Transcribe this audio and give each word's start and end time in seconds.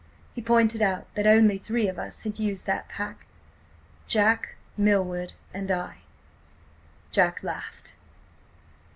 He 0.33 0.41
pointed 0.41 0.81
out 0.81 1.05
that 1.13 1.27
only 1.27 1.59
three 1.59 1.87
of 1.87 1.99
us 1.99 2.23
had 2.23 2.39
used 2.39 2.65
that 2.65 2.89
pack: 2.89 3.27
Jack, 4.07 4.55
Milward 4.75 5.33
and 5.53 5.69
I. 5.69 5.97
"Jack 7.11 7.43
laughed. 7.43 7.97